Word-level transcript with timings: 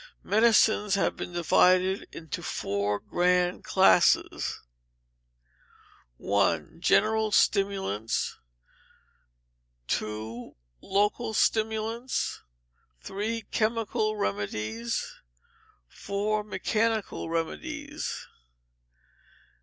Medicines 0.23 0.95
have 0.95 1.15
been 1.15 1.31
divided 1.31 2.07
into 2.11 2.41
four 2.41 2.99
grand 2.99 3.63
classes 3.63 4.59
1. 6.17 6.77
General 6.81 7.31
stimulants; 7.31 8.39
2. 9.89 10.55
Local 10.81 11.35
stimulants; 11.35 12.41
3. 13.01 13.43
Chemical 13.51 14.15
remedies; 14.15 15.17
4. 15.87 16.45
Mechanical 16.45 17.29
remedies. 17.29 18.25